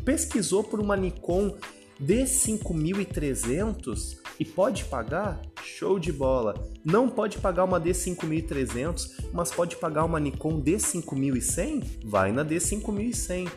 Pesquisou 0.06 0.64
por 0.64 0.80
uma 0.80 0.96
Nikon 0.96 1.56
D5300 2.02 4.18
e 4.40 4.46
pode 4.46 4.86
pagar? 4.86 5.42
Show 5.64 5.98
de 5.98 6.12
bola! 6.12 6.56
Não 6.84 7.10
pode 7.10 7.38
pagar 7.38 7.64
uma 7.64 7.80
D5300, 7.80 9.30
mas 9.32 9.50
pode 9.50 9.78
pagar 9.78 10.04
uma 10.04 10.20
Nikon 10.20 10.62
D5100? 10.62 12.02
Vai 12.04 12.34
na 12.34 12.44
D5100. 12.44 13.50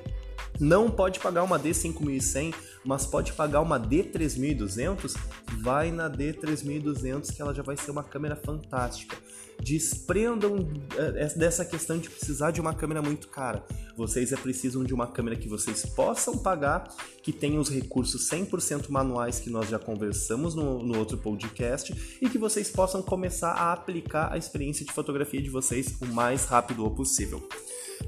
Não 0.60 0.88
pode 0.88 1.18
pagar 1.18 1.42
uma 1.42 1.58
D5100, 1.58 2.54
mas 2.84 3.04
pode 3.06 3.32
pagar 3.32 3.60
uma 3.60 3.78
D3200? 3.78 5.16
Vai 5.60 5.90
na 5.90 6.08
D3200 6.08 7.34
que 7.34 7.42
ela 7.42 7.52
já 7.52 7.62
vai 7.62 7.76
ser 7.76 7.90
uma 7.90 8.04
câmera 8.04 8.36
fantástica 8.36 9.16
desprendam 9.62 10.68
eh, 10.96 11.28
dessa 11.36 11.64
questão 11.64 11.98
de 11.98 12.08
precisar 12.08 12.50
de 12.50 12.60
uma 12.60 12.75
câmera 12.75 13.02
muito 13.02 13.28
cara. 13.28 13.64
Vocês 13.96 14.32
é 14.32 14.36
precisam 14.36 14.84
de 14.84 14.92
uma 14.92 15.06
câmera 15.06 15.36
que 15.36 15.48
vocês 15.48 15.84
possam 15.86 16.36
pagar, 16.38 16.88
que 17.22 17.32
tenha 17.32 17.58
os 17.58 17.68
recursos 17.68 18.28
100% 18.30 18.88
manuais 18.90 19.40
que 19.40 19.50
nós 19.50 19.68
já 19.68 19.78
conversamos 19.78 20.54
no, 20.54 20.82
no 20.82 20.98
outro 20.98 21.18
podcast 21.18 21.94
e 22.20 22.28
que 22.28 22.38
vocês 22.38 22.70
possam 22.70 23.02
começar 23.02 23.52
a 23.52 23.72
aplicar 23.72 24.32
a 24.32 24.38
experiência 24.38 24.84
de 24.84 24.92
fotografia 24.92 25.40
de 25.40 25.50
vocês 25.50 25.94
o 26.00 26.06
mais 26.06 26.44
rápido 26.44 26.88
possível. 26.90 27.46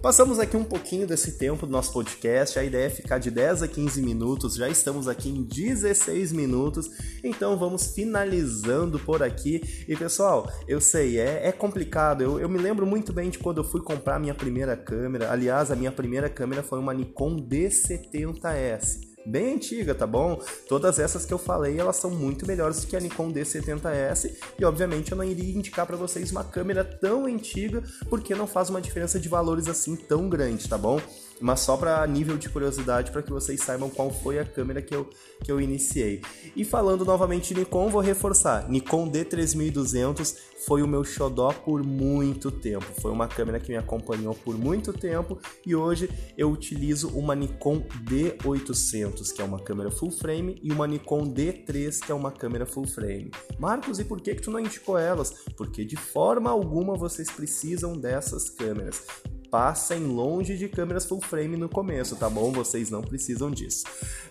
Passamos 0.02 0.38
aqui 0.38 0.56
um 0.56 0.64
pouquinho 0.64 1.06
desse 1.06 1.38
tempo 1.38 1.66
do 1.66 1.72
nosso 1.72 1.92
podcast, 1.92 2.58
a 2.58 2.64
ideia 2.64 2.86
é 2.86 2.90
ficar 2.90 3.18
de 3.18 3.30
10 3.30 3.62
a 3.62 3.68
15 3.68 4.00
minutos, 4.00 4.54
já 4.54 4.68
estamos 4.68 5.08
aqui 5.08 5.28
em 5.28 5.42
16 5.42 6.32
minutos, 6.32 6.88
então 7.24 7.58
vamos 7.58 7.94
finalizando 7.94 8.98
por 8.98 9.22
aqui. 9.22 9.84
E 9.88 9.96
pessoal, 9.96 10.50
eu 10.68 10.80
sei, 10.80 11.18
é, 11.18 11.48
é 11.48 11.52
complicado, 11.52 12.22
eu, 12.22 12.38
eu 12.38 12.48
me 12.48 12.58
lembro 12.58 12.86
muito 12.86 13.12
bem 13.12 13.28
de 13.28 13.38
quando 13.38 13.58
eu 13.58 13.64
fui 13.64 13.80
comprar 13.80 14.20
minha 14.20 14.34
primeira 14.34 14.76
câmera, 14.76 15.32
aliás, 15.32 15.70
a 15.70 15.76
minha 15.76 15.90
primeira 15.90 16.28
câmera 16.28 16.62
foi 16.62 16.78
uma 16.78 16.94
Nikon 16.94 17.36
D70S 17.36 19.07
bem 19.28 19.54
antiga, 19.54 19.94
tá 19.94 20.06
bom? 20.06 20.40
Todas 20.68 20.98
essas 20.98 21.24
que 21.24 21.34
eu 21.34 21.38
falei, 21.38 21.78
elas 21.78 21.96
são 21.96 22.10
muito 22.10 22.46
melhores 22.46 22.80
do 22.80 22.86
que 22.86 22.96
a 22.96 23.00
Nikon 23.00 23.32
D70S 23.32 24.34
e 24.58 24.64
obviamente 24.64 25.12
eu 25.12 25.18
não 25.18 25.24
iria 25.24 25.54
indicar 25.54 25.86
para 25.86 25.96
vocês 25.96 26.30
uma 26.30 26.42
câmera 26.42 26.82
tão 26.82 27.26
antiga 27.26 27.82
porque 28.08 28.34
não 28.34 28.46
faz 28.46 28.70
uma 28.70 28.80
diferença 28.80 29.20
de 29.20 29.28
valores 29.28 29.68
assim 29.68 29.94
tão 29.94 30.28
grande, 30.28 30.68
tá 30.68 30.78
bom? 30.78 31.00
Mas 31.40 31.60
só 31.60 31.76
para 31.76 32.06
nível 32.06 32.36
de 32.36 32.48
curiosidade 32.48 33.10
para 33.10 33.22
que 33.22 33.30
vocês 33.30 33.60
saibam 33.60 33.90
qual 33.90 34.10
foi 34.10 34.38
a 34.38 34.44
câmera 34.44 34.82
que 34.82 34.94
eu, 34.94 35.08
que 35.42 35.50
eu 35.50 35.60
iniciei. 35.60 36.22
E 36.56 36.64
falando 36.64 37.04
novamente 37.04 37.54
de 37.54 37.60
Nikon, 37.60 37.88
vou 37.88 38.00
reforçar, 38.00 38.68
Nikon 38.68 39.10
D3200 39.10 40.36
foi 40.66 40.82
o 40.82 40.88
meu 40.88 41.04
xodó 41.04 41.52
por 41.52 41.84
muito 41.84 42.50
tempo. 42.50 42.86
Foi 43.00 43.10
uma 43.10 43.28
câmera 43.28 43.60
que 43.60 43.70
me 43.70 43.76
acompanhou 43.76 44.34
por 44.34 44.58
muito 44.58 44.92
tempo 44.92 45.38
e 45.64 45.74
hoje 45.74 46.10
eu 46.36 46.50
utilizo 46.50 47.08
uma 47.10 47.34
Nikon 47.34 47.80
D800, 48.04 49.32
que 49.32 49.40
é 49.40 49.44
uma 49.44 49.60
câmera 49.60 49.90
full 49.90 50.10
frame, 50.10 50.58
e 50.62 50.72
uma 50.72 50.86
Nikon 50.86 51.32
D3, 51.32 52.00
que 52.04 52.12
é 52.12 52.14
uma 52.14 52.32
câmera 52.32 52.66
full 52.66 52.86
frame. 52.86 53.30
Marcos, 53.58 53.98
e 53.98 54.04
por 54.04 54.20
que 54.20 54.34
que 54.34 54.42
tu 54.42 54.50
não 54.50 54.60
indicou 54.60 54.98
elas? 54.98 55.30
Porque 55.56 55.84
de 55.84 55.96
forma 55.96 56.50
alguma 56.50 56.96
vocês 56.96 57.30
precisam 57.30 57.96
dessas 57.96 58.50
câmeras 58.50 59.04
passem 59.50 60.00
longe 60.00 60.56
de 60.56 60.68
câmeras 60.68 61.04
full 61.04 61.20
frame 61.20 61.56
no 61.56 61.68
começo, 61.68 62.16
tá 62.16 62.28
bom? 62.28 62.52
Vocês 62.52 62.90
não 62.90 63.02
precisam 63.02 63.50
disso. 63.50 63.84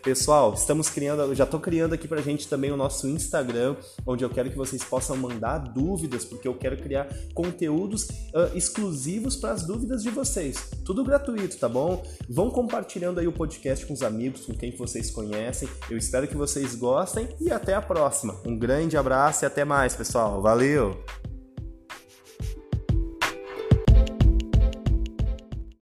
Pessoal, 0.03 0.53
estamos 0.53 0.89
criando, 0.89 1.34
já 1.36 1.43
estou 1.43 1.60
criando 1.60 1.93
aqui 1.93 2.08
pra 2.08 2.21
gente 2.21 2.47
também 2.47 2.71
o 2.71 2.77
nosso 2.77 3.08
Instagram, 3.08 3.75
onde 4.06 4.23
eu 4.23 4.30
quero 4.30 4.49
que 4.49 4.58
vocês 4.58 4.84
possam 4.84 5.17
mandar 5.17 5.58
dúvidas, 5.58 6.23
porque 6.23 6.47
eu 6.47 6.53
quero 6.53 6.77
criar 6.77 7.08
conteúdos 7.34 8.03
uh, 8.03 8.56
exclusivos 8.56 9.36
para 9.36 9.51
as 9.51 9.63
dúvidas 9.63 10.03
de 10.03 10.10
vocês. 10.10 10.69
Tudo 10.86 11.03
gratuito, 11.03 11.58
tá 11.58 11.67
bom? 11.67 12.03
Vão 12.30 12.49
compartilhando 12.49 13.19
aí 13.19 13.27
o 13.27 13.32
podcast 13.32 13.86
com 13.86 13.93
os 13.93 14.01
amigos, 14.01 14.45
com 14.45 14.53
quem 14.53 14.75
vocês 14.75 15.12
conhecem. 15.12 15.67
Eu 15.89 15.97
espero 15.97 16.27
que 16.27 16.38
vocês 16.38 16.75
gostem 16.75 17.27
e 17.39 17.51
até 17.51 17.73
a 17.73 17.82
próxima. 17.82 18.36
Um 18.45 18.58
grande 18.58 18.97
abraço 18.97 19.43
e 19.43 19.45
até 19.45 19.65
mais, 19.65 19.95
pessoal. 19.95 20.41
Valeu! 20.41 21.27